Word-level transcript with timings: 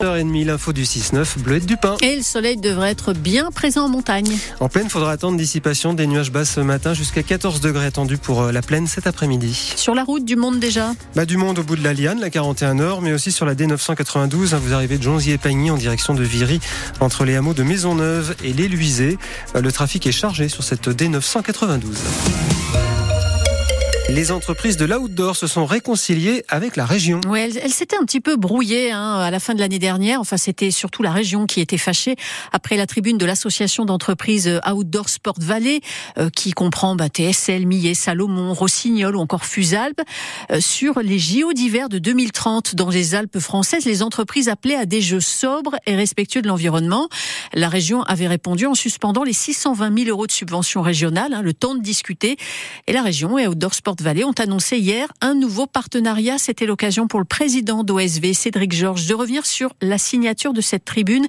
h 0.00 0.22
30 0.22 0.46
l'info 0.46 0.72
du 0.72 0.84
6-9, 0.84 1.38
bleuette 1.40 1.66
du 1.66 1.76
pain. 1.76 1.96
Et 2.02 2.14
le 2.14 2.22
soleil 2.22 2.56
devrait 2.56 2.92
être 2.92 3.14
bien 3.14 3.50
présent 3.50 3.86
en 3.86 3.88
montagne. 3.88 4.38
En 4.60 4.68
plaine, 4.68 4.88
faudra 4.88 5.10
attendre 5.10 5.36
dissipation 5.36 5.92
des 5.92 6.06
nuages 6.06 6.30
bas 6.30 6.44
ce 6.44 6.60
matin 6.60 6.94
jusqu'à 6.94 7.24
14 7.24 7.60
degrés 7.60 7.86
attendus 7.86 8.16
pour 8.16 8.42
euh, 8.42 8.52
la 8.52 8.62
plaine 8.62 8.86
cet 8.86 9.08
après-midi. 9.08 9.72
Sur 9.74 9.96
la 9.96 10.04
route 10.04 10.24
du 10.24 10.36
monde 10.36 10.60
déjà 10.60 10.92
bah, 11.16 11.24
Du 11.24 11.36
monde 11.36 11.58
au 11.58 11.64
bout 11.64 11.74
de 11.74 11.82
la 11.82 11.94
Liane, 11.94 12.20
la 12.20 12.30
41 12.30 12.74
Nord, 12.74 13.02
mais 13.02 13.12
aussi 13.12 13.32
sur 13.32 13.44
la 13.44 13.56
D992. 13.56 14.54
Hein, 14.54 14.60
vous 14.62 14.72
arrivez 14.72 14.98
de 14.98 15.02
Jonzy-et-Pagny 15.02 15.72
en 15.72 15.76
direction 15.76 16.14
de 16.14 16.22
Viry, 16.22 16.60
entre 17.00 17.24
les 17.24 17.34
hameaux 17.34 17.54
de 17.54 17.64
Maisonneuve 17.64 18.36
et 18.44 18.52
les 18.52 18.68
Luisés. 18.68 19.18
Euh, 19.56 19.60
le 19.60 19.72
trafic 19.72 20.06
est 20.06 20.12
chargé 20.12 20.48
sur 20.48 20.62
cette 20.62 20.88
D992. 20.88 21.82
Les 24.10 24.32
entreprises 24.32 24.78
de 24.78 24.86
l'outdoor 24.86 25.36
se 25.36 25.46
sont 25.46 25.66
réconciliées 25.66 26.42
avec 26.48 26.76
la 26.76 26.86
région. 26.86 27.20
Oui, 27.28 27.40
elles, 27.40 27.70
s'étaient 27.70 27.98
un 27.98 28.06
petit 28.06 28.22
peu 28.22 28.36
brouillées 28.36 28.90
hein, 28.90 29.16
à 29.16 29.30
la 29.30 29.38
fin 29.38 29.52
de 29.52 29.60
l'année 29.60 29.78
dernière. 29.78 30.18
Enfin, 30.18 30.38
c'était 30.38 30.70
surtout 30.70 31.02
la 31.02 31.10
région 31.10 31.44
qui 31.44 31.60
était 31.60 31.76
fâchée 31.76 32.16
après 32.50 32.78
la 32.78 32.86
tribune 32.86 33.18
de 33.18 33.26
l'association 33.26 33.84
d'entreprises 33.84 34.60
Outdoor 34.66 35.10
Sport 35.10 35.34
Valley, 35.40 35.82
euh, 36.16 36.30
qui 36.30 36.52
comprend 36.52 36.96
bah, 36.96 37.08
TSL, 37.10 37.66
Millet, 37.66 37.92
Salomon, 37.92 38.54
Rossignol 38.54 39.14
ou 39.14 39.20
encore 39.20 39.44
Fusalpes. 39.44 40.00
Euh, 40.50 40.58
sur 40.58 41.00
les 41.00 41.18
JO 41.18 41.52
d'hiver 41.52 41.90
de 41.90 41.98
2030 41.98 42.76
dans 42.76 42.88
les 42.88 43.14
Alpes 43.14 43.38
françaises, 43.38 43.84
les 43.84 44.02
entreprises 44.02 44.48
appelaient 44.48 44.74
à 44.74 44.86
des 44.86 45.02
jeux 45.02 45.20
sobres 45.20 45.76
et 45.84 45.94
respectueux 45.94 46.40
de 46.40 46.48
l'environnement. 46.48 47.10
La 47.52 47.68
région 47.68 48.04
avait 48.04 48.26
répondu 48.26 48.64
en 48.64 48.74
suspendant 48.74 49.22
les 49.22 49.34
620 49.34 49.94
000 50.04 50.08
euros 50.08 50.26
de 50.26 50.32
subventions 50.32 50.80
régionales, 50.80 51.34
hein, 51.34 51.42
le 51.42 51.52
temps 51.52 51.74
de 51.74 51.82
discuter. 51.82 52.38
Et 52.86 52.94
la 52.94 53.02
région 53.02 53.36
et 53.38 53.46
Outdoor 53.46 53.74
Sport 53.74 53.97
Vallée 54.00 54.24
ont 54.24 54.32
annoncé 54.32 54.78
hier 54.78 55.08
un 55.20 55.34
nouveau 55.34 55.66
partenariat. 55.66 56.38
C'était 56.38 56.66
l'occasion 56.66 57.08
pour 57.08 57.18
le 57.18 57.24
président 57.24 57.82
d'OSV, 57.84 58.32
Cédric 58.32 58.72
Georges, 58.72 59.06
de 59.06 59.14
revenir 59.14 59.44
sur 59.44 59.74
la 59.80 59.98
signature 59.98 60.52
de 60.52 60.60
cette 60.60 60.84
tribune 60.84 61.26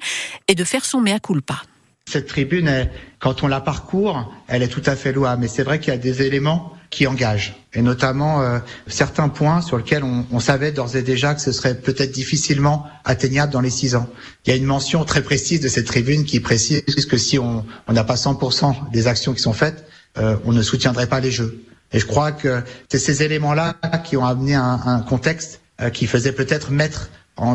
et 0.47 0.55
de 0.55 0.63
faire 0.63 0.85
son 0.85 1.01
mea 1.01 1.19
culpa. 1.19 1.61
Cette 2.07 2.27
tribune, 2.27 2.87
quand 3.19 3.43
on 3.43 3.47
la 3.47 3.61
parcourt, 3.61 4.33
elle 4.47 4.63
est 4.63 4.67
tout 4.67 4.83
à 4.85 4.95
fait 4.95 5.11
louable. 5.11 5.41
Mais 5.41 5.47
c'est 5.47 5.63
vrai 5.63 5.79
qu'il 5.79 5.93
y 5.93 5.95
a 5.95 5.99
des 5.99 6.21
éléments 6.23 6.73
qui 6.89 7.05
engagent, 7.05 7.55
et 7.73 7.83
notamment 7.83 8.41
euh, 8.41 8.57
certains 8.87 9.29
points 9.29 9.61
sur 9.61 9.77
lesquels 9.77 10.03
on, 10.03 10.39
savait 10.39 10.71
d'ores 10.71 10.95
et 10.95 11.03
déjà 11.03 11.35
que 11.35 11.41
ce 11.41 11.51
serait 11.51 11.79
peut-être 11.79 12.11
difficilement 12.11 12.87
atteignable 13.05 13.53
dans 13.53 13.61
les 13.61 13.69
six 13.69 13.95
ans. 13.95 14.09
Il 14.45 14.49
y 14.49 14.53
a 14.53 14.55
une 14.55 14.65
mention 14.65 15.05
très 15.05 15.21
précise 15.21 15.61
de 15.61 15.67
cette 15.67 15.85
tribune 15.85 16.25
qui 16.25 16.39
précise 16.39 17.05
que 17.07 17.17
si 17.17 17.37
on 17.37 17.63
n'a 17.87 18.03
pas 18.03 18.15
100% 18.15 18.89
des 18.91 19.05
actions 19.05 19.35
qui 19.35 19.41
sont 19.41 19.53
faites, 19.53 19.85
euh, 20.17 20.37
on 20.45 20.51
ne 20.51 20.63
soutiendrait 20.63 21.07
pas 21.07 21.19
les 21.19 21.29
jeux. 21.29 21.63
Et 21.91 21.99
je 21.99 22.05
crois 22.05 22.31
que 22.31 22.61
c'est 22.89 22.99
ces 22.99 23.23
éléments-là 23.23 23.75
qui 24.03 24.17
ont 24.17 24.25
amené 24.25 24.55
un, 24.55 25.03
contexte 25.07 25.61
euh, 25.81 25.89
qui 25.89 26.07
faisait 26.07 26.33
peut-être 26.33 26.71
mettre 26.71 27.09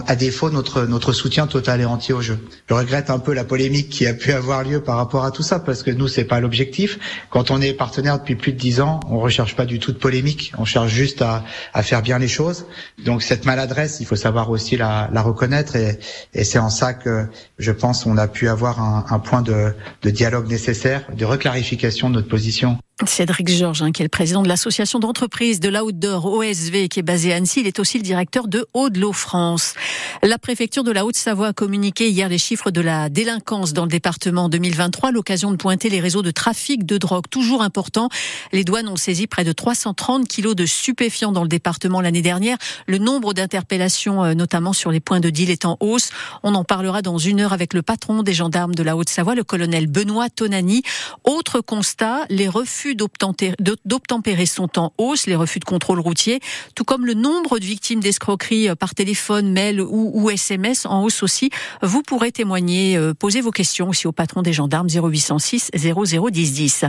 à 0.07 0.17
défaut 0.17 0.51
notre 0.51 1.13
soutien 1.13 1.47
total 1.47 1.81
et 1.81 1.85
entier 1.85 2.15
au 2.15 2.23
jeu. 2.23 2.39
Je 2.69 2.75
regrette 2.75 3.11
un 3.11 3.19
peu 3.19 3.35
la 3.35 3.45
polémique 3.45 3.91
qui 3.91 4.07
a 4.07 4.15
pu 4.15 4.33
avoir 4.33 4.63
lieu 4.63 4.81
par 4.83 4.97
rapport 4.97 5.25
à 5.25 5.31
tout 5.31 5.43
ça 5.43 5.59
parce 5.59 5.83
que 5.83 5.91
nous 5.91 6.09
c'est 6.09 6.25
pas 6.25 6.41
l'objectif. 6.41 6.99
Quand 7.31 7.51
on 7.51 7.61
est 7.61 7.75
partenaire 7.75 8.19
depuis 8.19 8.35
plus 8.35 8.53
de 8.53 8.59
dix 8.59 8.81
ans, 8.81 9.01
on 9.11 9.19
recherche 9.19 9.57
pas 9.57 9.67
du 9.67 9.79
tout 9.79 9.93
de 9.93 9.99
polémique, 9.99 10.53
on 10.59 10.65
cherche 10.65 10.91
juste 10.91 11.23
à, 11.23 11.45
faire 11.83 12.03
bien 12.03 12.19
les 12.19 12.29
choses. 12.29 12.67
Donc 13.05 13.23
cette 13.23 13.45
maladresse, 13.45 13.98
il 14.01 14.07
faut 14.07 14.17
savoir 14.17 14.51
aussi 14.51 14.77
la, 14.77 15.09
reconnaître 15.23 15.77
et, 15.77 15.98
c'est 16.45 16.59
en 16.59 16.71
ça 16.71 16.95
que 16.95 17.27
je 17.59 17.73
pense 17.73 18.07
on 18.07 18.17
a 18.17 18.29
pu 18.29 18.48
avoir 18.48 18.81
un, 18.81 19.19
point 19.19 19.43
de 19.43 19.75
dialogue 20.11 20.48
nécessaire, 20.48 21.05
de 21.15 21.25
reclarification 21.25 22.09
de 22.09 22.15
notre 22.15 22.29
position. 22.29 22.79
Cédric 23.05 23.48
Georges, 23.48 23.83
hein, 23.83 23.91
qui 23.91 24.03
est 24.03 24.05
le 24.05 24.09
président 24.09 24.45
de 24.45 24.48
l'association 24.48 25.00
d'entreprise 25.00 25.59
de 25.59 25.69
l'outdoor 25.69 26.27
OSV, 26.27 26.89
qui 26.89 27.01
est 27.01 27.03
basé 27.03 27.33
à 27.33 27.36
Annecy. 27.36 27.61
Il 27.61 27.67
est 27.67 27.81
aussi 27.81 27.98
le 27.98 28.05
directeur 28.05 28.47
de 28.47 28.67
Haut-de-l'Eau 28.73 29.12
France. 29.12 29.75
La 30.23 30.39
préfecture 30.39 30.84
de 30.84 30.92
la 30.92 31.05
Haute-Savoie 31.05 31.48
a 31.48 31.53
communiqué 31.53 32.09
hier 32.09 32.28
les 32.28 32.39
chiffres 32.39 32.70
de 32.70 32.81
la 32.81 33.09
délinquance 33.09 33.73
dans 33.73 33.83
le 33.83 33.89
département 33.89 34.48
2023, 34.48 35.11
l'occasion 35.11 35.51
de 35.51 35.56
pointer 35.56 35.89
les 35.89 35.98
réseaux 35.98 36.23
de 36.23 36.31
trafic 36.31 36.86
de 36.86 36.97
drogue 36.97 37.25
toujours 37.28 37.62
importants. 37.62 38.11
Les 38.53 38.62
douanes 38.62 38.89
ont 38.89 38.97
saisi 38.97 39.27
près 39.27 39.42
de 39.42 39.51
330 39.51 40.29
kilos 40.29 40.55
de 40.55 40.64
stupéfiants 40.64 41.33
dans 41.33 41.42
le 41.42 41.48
département 41.48 42.01
l'année 42.01 42.23
dernière. 42.23 42.58
Le 42.86 42.98
nombre 42.98 43.35
d'interpellations, 43.35 44.23
euh, 44.23 44.35
notamment 44.35 44.73
sur 44.73 44.92
les 44.92 45.01
points 45.01 45.20
de 45.20 45.30
deal, 45.30 45.51
est 45.51 45.64
en 45.64 45.77
hausse. 45.80 46.11
On 46.45 46.55
en 46.55 46.63
parlera 46.63 47.02
dans 47.02 47.19
une 47.19 47.40
heure 47.40 47.52
avec 47.52 47.74
le 47.74 47.83
patron 47.83 48.23
des 48.23 48.35
gendarmes 48.35 48.74
de 48.77 48.85
la 48.85 48.96
Haute-Savoie, 48.96 49.35
le 49.35 49.42
colonel 49.42 49.89
Benoît 49.89 50.30
Tonani. 50.30 50.83
Autre 51.24 51.61
constat, 51.61 52.24
les 52.30 52.48
refus 52.48 52.83
d'obtempérer 52.92 54.46
sont 54.46 54.78
en 54.78 54.92
hausse, 54.98 55.27
les 55.27 55.36
refus 55.36 55.61
de 55.61 55.64
contrôle 55.64 56.00
routier, 56.00 56.40
tout 56.74 56.84
comme 56.84 57.06
le 57.06 57.14
nombre 57.14 57.58
de 57.58 57.64
victimes 57.64 58.00
d'escroqueries 58.00 58.68
euh, 58.68 58.74
par 58.74 58.95
téléphone, 58.95 59.52
mail 59.52 59.80
ou, 59.80 60.30
SMS 60.30 60.86
en 60.86 61.02
hausse 61.02 61.22
aussi. 61.22 61.50
Vous 61.83 62.02
pourrez 62.02 62.33
témoigner, 62.33 62.96
euh, 62.96 63.14
poser 63.14 63.40
vos 63.40 63.50
questions 63.50 63.89
aussi 63.89 64.06
au 64.06 64.12
patron 64.12 64.42
des 64.42 64.52
gendarmes 64.52 64.89
0806 64.89 65.70
001010. 65.74 66.84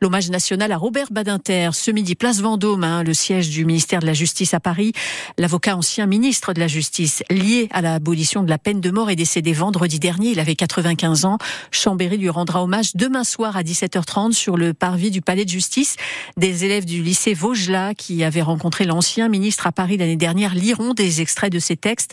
L'hommage 0.00 0.30
national 0.30 0.72
à 0.72 0.76
Robert 0.76 1.08
Badinter, 1.10 1.70
ce 1.72 1.90
midi, 1.90 2.14
place 2.14 2.40
Vendôme, 2.40 2.84
hein, 2.84 3.02
le 3.02 3.14
siège 3.14 3.50
du 3.50 3.64
ministère 3.64 4.00
de 4.00 4.06
la 4.06 4.14
Justice 4.14 4.54
à 4.54 4.60
Paris. 4.60 4.92
L'avocat 5.38 5.76
ancien 5.76 6.06
ministre 6.06 6.52
de 6.52 6.60
la 6.60 6.68
Justice 6.68 7.22
lié 7.30 7.68
à 7.72 7.82
l'abolition 7.82 8.42
de 8.42 8.50
la 8.50 8.58
peine 8.58 8.80
de 8.80 8.90
mort 8.90 9.10
est 9.10 9.16
décédé 9.16 9.52
vendredi 9.52 9.98
dernier. 9.98 10.30
Il 10.30 10.40
avait 10.40 10.54
95 10.54 11.24
ans. 11.24 11.38
Chambéry 11.70 12.16
lui 12.16 12.30
rendra 12.30 12.62
hommage 12.62 12.94
demain 12.94 13.24
soir 13.24 13.56
à 13.56 13.62
17h30 13.62 14.32
sur 14.32 14.56
le 14.56 14.72
parvis 14.74 15.10
du 15.10 15.20
Palais 15.20 15.33
palais 15.34 15.44
de 15.44 15.50
justice. 15.50 15.96
Des 16.36 16.64
élèves 16.64 16.84
du 16.84 17.02
lycée 17.02 17.34
Vaugelas 17.34 17.94
qui 17.94 18.22
avaient 18.22 18.40
rencontré 18.40 18.84
l'ancien 18.84 19.28
ministre 19.28 19.66
à 19.66 19.72
Paris 19.72 19.96
l'année 19.96 20.14
dernière 20.14 20.54
liront 20.54 20.94
des 20.94 21.22
extraits 21.22 21.50
de 21.50 21.58
ses 21.58 21.76
textes. 21.76 22.12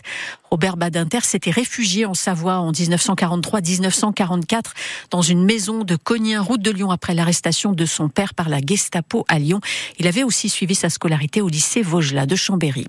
Robert 0.50 0.76
Badinter 0.76 1.20
s'était 1.22 1.52
réfugié 1.52 2.04
en 2.04 2.14
Savoie 2.14 2.58
en 2.58 2.72
1943-1944 2.72 4.62
dans 5.10 5.22
une 5.22 5.44
maison 5.44 5.84
de 5.84 5.94
Cognien, 5.94 6.42
route 6.42 6.60
de 6.60 6.72
Lyon, 6.72 6.90
après 6.90 7.14
l'arrestation 7.14 7.72
de 7.72 7.86
son 7.86 8.08
père 8.08 8.34
par 8.34 8.48
la 8.48 8.58
Gestapo 8.58 9.24
à 9.28 9.38
Lyon. 9.38 9.60
Il 10.00 10.08
avait 10.08 10.24
aussi 10.24 10.48
suivi 10.48 10.74
sa 10.74 10.90
scolarité 10.90 11.40
au 11.40 11.48
lycée 11.48 11.80
Vaugelas 11.80 12.26
de 12.26 12.34
Chambéry. 12.34 12.88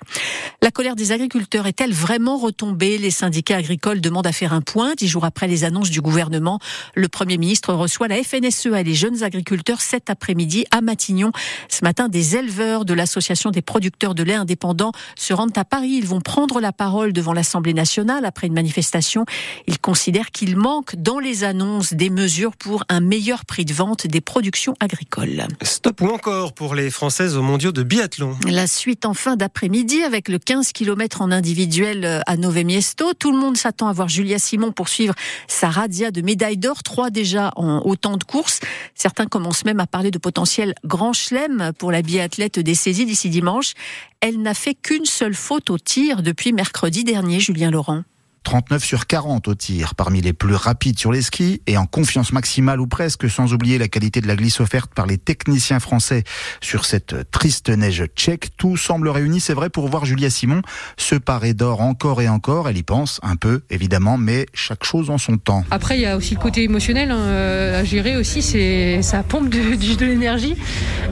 La 0.64 0.72
colère 0.72 0.96
des 0.96 1.12
agriculteurs 1.12 1.68
est-elle 1.68 1.94
vraiment 1.94 2.38
retombée? 2.38 2.98
Les 2.98 3.12
syndicats 3.12 3.58
agricoles 3.58 4.02
demandent 4.02 4.26
à 4.26 4.32
faire 4.32 4.52
un 4.52 4.62
point. 4.62 4.96
Dix 4.98 5.08
jours 5.08 5.26
après 5.26 5.48
les 5.48 5.64
annonces 5.64 5.92
du 5.92 6.02
gouvernement, 6.02 6.60
le 6.96 7.08
Premier 7.08 7.38
ministre 7.38 7.74
reçoit 7.76 8.08
la 8.08 8.24
FNSEA 8.24 8.82
et 8.82 8.84
les 8.84 8.96
jeunes 8.96 9.22
agriculteurs 9.22 9.82
cet 9.82 10.10
après 10.10 10.23
après-midi 10.24 10.64
à 10.72 10.80
Matignon. 10.80 11.34
Ce 11.68 11.84
matin, 11.84 12.08
des 12.08 12.38
éleveurs 12.38 12.86
de 12.86 12.94
l'Association 12.94 13.52
des 13.52 13.62
producteurs 13.62 14.16
de 14.16 14.24
lait 14.24 14.36
indépendants 14.36 14.94
se 15.18 15.34
rendent 15.34 15.58
à 15.58 15.66
Paris. 15.66 15.96
Ils 15.98 16.08
vont 16.08 16.22
prendre 16.22 16.62
la 16.62 16.72
parole 16.72 17.12
devant 17.12 17.34
l'Assemblée 17.34 17.74
nationale 17.74 18.24
après 18.24 18.48
une 18.48 18.54
manifestation. 18.54 19.26
Ils 19.68 19.80
considèrent 19.80 20.32
qu'il 20.32 20.56
manque 20.56 20.96
dans 20.96 21.20
les 21.20 21.44
annonces 21.44 21.92
des 21.92 22.10
mesures 22.10 22.56
pour 22.56 22.86
un 22.88 23.02
meilleur 23.02 23.44
prix 23.44 23.66
de 23.66 23.74
vente 23.74 24.08
des 24.08 24.22
productions 24.22 24.76
agricoles. 24.80 25.46
Stop 25.62 26.00
ou 26.00 26.08
encore 26.08 26.54
pour 26.54 26.74
les 26.74 26.90
Françaises 26.90 27.36
aux 27.36 27.42
mondiaux 27.42 27.74
de 27.74 27.84
biathlon. 27.84 28.38
La 28.48 28.68
suite 28.68 29.06
en 29.06 29.14
fin 29.14 29.36
d'après-midi 29.36 30.04
avec 30.04 30.30
le 30.30 30.40
15 30.40 30.72
km 30.72 31.22
en 31.22 31.32
individuel 31.32 32.24
à 32.26 32.38
Nové 32.38 32.64
Miesto. 32.64 33.14
Tout 33.14 33.34
le 33.34 33.38
monde 33.38 33.58
s'attend 33.58 33.90
à 33.90 33.94
voir 33.94 34.08
Julia 34.08 34.40
Simon 34.40 34.72
poursuivre 34.72 35.16
sa 35.50 35.70
radia 35.70 36.12
de 36.12 36.22
médailles 36.22 36.56
d'or, 36.56 36.82
trois 36.82 37.10
déjà 37.10 37.52
en 37.58 37.82
autant 37.84 38.16
de 38.16 38.24
courses. 38.24 38.62
Certains 38.96 39.26
commencent 39.26 39.66
même 39.66 39.82
à 39.82 39.86
parler 39.86 40.13
de 40.14 40.18
potentiel 40.18 40.74
grand 40.86 41.12
chelem 41.12 41.74
pour 41.78 41.92
la 41.92 42.02
biathlète 42.02 42.60
des 42.60 42.76
saisies 42.76 43.06
d'ici 43.06 43.30
dimanche. 43.30 43.74
Elle 44.22 44.42
n'a 44.42 44.54
fait 44.54 44.76
qu'une 44.76 45.06
seule 45.06 45.34
faute 45.34 45.70
au 45.70 45.78
tir 45.78 46.24
depuis 46.24 46.54
mercredi 46.54 47.04
dernier, 47.04 47.42
Julien 47.42 47.72
Laurent. 47.72 48.04
39 48.44 48.84
sur 48.84 49.08
40 49.08 49.48
au 49.48 49.56
tir, 49.56 49.96
parmi 49.96 50.22
les 50.22 50.34
plus 50.34 50.56
rapides 50.56 51.00
sur 51.00 51.12
les 51.12 51.22
skis 51.22 51.62
et 51.66 51.78
en 51.78 51.86
confiance 51.86 52.34
maximale 52.34 52.82
ou 52.82 52.88
presque, 52.88 53.30
sans 53.30 53.54
oublier 53.54 53.78
la 53.78 53.88
qualité 53.88 54.22
de 54.22 54.28
la 54.28 54.36
glisse 54.36 54.60
offerte 54.60 54.94
par 54.94 55.08
les 55.08 55.18
techniciens 55.18 55.80
français 55.80 56.24
sur 56.62 56.86
cette 56.86 57.32
triste 57.32 57.70
neige 57.70 58.04
tchèque. 58.16 58.50
Tout 58.58 58.78
semble 58.78 59.08
réuni, 59.08 59.40
c'est 59.40 59.54
vrai, 59.54 59.70
pour 59.70 59.88
voir 59.88 60.06
Julia 60.06 60.30
Simon 60.30 60.62
se 60.98 61.16
parer 61.16 61.54
d'or 61.54 61.82
encore 61.82 62.22
et 62.22 62.28
encore. 62.28 62.70
Elle 62.70 62.78
y 62.78 62.84
pense 62.84 63.20
un 63.24 63.38
peu, 63.38 63.62
évidemment, 63.70 64.18
mais 64.18 64.46
chaque 64.54 64.84
chose 64.84 65.10
en 65.10 65.18
son 65.18 65.38
temps. 65.38 65.64
Après, 65.72 65.98
il 65.98 66.02
y 66.02 66.06
a 66.06 66.18
aussi 66.18 66.36
le 66.36 66.40
côté 66.42 66.64
émotionnel 66.64 67.12
hein, 67.12 67.20
euh, 67.20 67.80
à 67.80 67.84
gérer 67.84 68.18
aussi. 68.18 68.42
C'est 68.42 69.02
ça 69.02 69.24
pompe 69.24 69.50
de, 69.50 69.96
de, 69.96 70.06
l'énergie. 70.06 70.56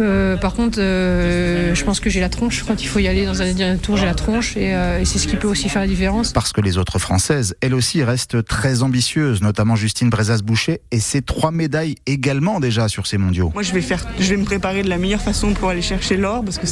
Euh, 0.01 0.36
par 0.36 0.54
contre, 0.54 0.80
euh, 0.81 1.74
je 1.74 1.84
pense 1.84 2.00
que 2.00 2.10
j'ai 2.10 2.19
la 2.19 2.30
tronche 2.30 2.63
quand 2.68 2.81
il 2.84 2.88
faut 2.88 3.00
y 3.00 3.07
aller 3.07 3.25
dans 3.25 3.42
un 3.42 3.54
dernier 3.54 3.77
tour. 3.77 3.95
J'ai 3.95 4.06
la 4.06 4.16
tronche 4.16 4.57
et, 4.57 4.72
et 4.72 5.06
c'est 5.06 5.18
ce 5.18 5.27
qui 5.27 5.38
peut 5.38 5.48
aussi 5.48 5.69
faire 5.69 5.81
la 5.81 5.88
différence. 5.88 6.34
Parce 6.34 6.51
que 6.51 6.62
les 6.62 6.77
autres 6.77 7.00
Français 7.00 7.21
elle 7.62 7.74
aussi 7.74 8.04
reste 8.04 8.44
très 8.46 8.84
ambitieuse, 8.84 9.42
notamment 9.42 9.76
Justine 9.76 10.10
Brezas-Boucher 10.10 10.82
et 10.92 11.00
ses 11.00 11.22
trois 11.22 11.52
médailles 11.52 11.96
également 12.06 12.60
déjà 12.60 12.88
sur 12.88 13.08
ces 13.08 13.18
mondiaux. 13.18 13.52
Moi, 13.54 13.64
je 13.64 13.74
vais 13.74 14.38
me 14.38 14.46
préparer 14.46 14.84
de 14.84 14.90
la 14.90 14.98
meilleure 14.98 15.22
façon 15.22 15.54
pour 15.54 15.70
aller 15.70 15.82
chercher 15.82 16.18
l'or 16.18 16.44
parce 16.44 16.58
que 16.58 16.68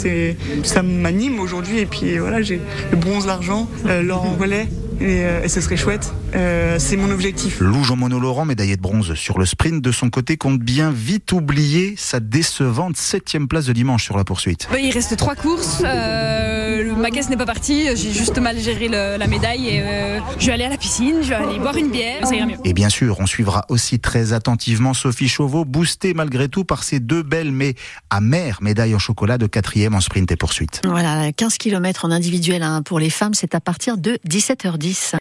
ça 0.64 0.84
m'anime 0.84 1.40
aujourd'hui. 1.40 1.80
Et 1.80 1.86
puis 1.86 2.18
voilà, 2.18 2.42
j'ai 2.42 2.62
le 2.92 2.98
bronze, 2.98 3.26
l'argent, 3.26 3.70
euh, 3.86 4.02
l'or 4.02 4.26
en 4.26 4.36
relais. 4.36 4.68
Euh, 5.02 5.44
et, 5.44 5.48
ce 5.48 5.62
serait 5.62 5.78
chouette. 5.78 6.14
Euh, 6.36 6.78
c'est 6.80 6.98
mon 6.98 7.12
objectif. 7.12 7.60
Lou 7.60 7.84
Jean-Mono 7.84 8.20
Laurent, 8.20 8.46
médaillé 8.46 8.76
de 8.76 8.82
bronze 8.82 9.14
sur 9.16 9.40
le 9.40 9.46
sprint, 9.46 9.82
de 9.82 9.92
son 9.92 10.10
côté, 10.10 10.38
compte 10.38 10.60
bien 10.60 10.92
vite 10.92 11.32
oublier 11.32 11.96
sa 11.98 12.20
décevante 12.20 12.98
septième 12.98 13.48
place 13.48 13.66
de 13.66 13.74
dimanche 13.74 14.04
sur 14.04 14.18
la 14.18 14.24
poursuite. 14.24 14.68
il 14.80 14.92
reste 14.92 15.16
trois 15.18 15.36
courses. 15.36 15.82
le 15.82 16.96
Ma 17.00 17.12
caisse 17.12 17.30
n'est 17.30 17.38
pas 17.38 17.46
partie, 17.46 17.96
j'ai 17.96 18.12
juste 18.12 18.38
mal 18.40 18.60
géré 18.60 18.90
la 18.90 19.28
médaille 19.28 19.70
et 19.70 19.82
euh, 19.82 20.20
je 20.38 20.48
vais 20.48 20.52
aller 20.52 20.66
à 20.66 20.70
la 20.70 20.78
piscine, 20.78 21.18
je 21.22 21.30
vais 21.30 21.36
aller 21.36 21.60
boire 21.60 21.78
une 21.78 21.92
bière, 21.92 22.28
ça 22.28 22.36
ira 22.36 22.46
mieux. 22.46 22.58
Et 22.66 22.74
bien 22.74 22.90
sûr, 22.90 23.20
on 23.20 23.26
suivra 23.26 23.66
aussi 23.70 24.00
très 24.00 24.34
attentivement 24.34 24.94
Sophie 24.94 25.30
Chauveau, 25.30 25.64
boostée 25.64 26.14
malgré 26.14 26.50
tout 26.50 26.66
par 26.66 26.84
ses 26.84 27.00
deux 27.00 27.24
belles 27.24 27.52
mais 27.52 27.76
amères 28.10 28.60
médailles 28.62 28.96
en 28.96 29.00
chocolat 29.00 29.38
de 29.38 29.48
quatrième 29.48 29.96
en 29.96 30.02
sprint 30.02 30.30
et 30.32 30.36
poursuite. 30.36 30.82
Voilà, 30.86 31.32
15 31.32 31.58
km 31.58 32.06
en 32.06 32.12
individuel 32.12 32.64
hein, 32.64 32.82
pour 32.82 33.00
les 33.00 33.10
femmes, 33.10 33.34
c'est 33.34 33.56
à 33.56 33.62
partir 33.62 33.98
de 33.98 34.20
17h10. 34.28 34.89
10. 34.94 35.18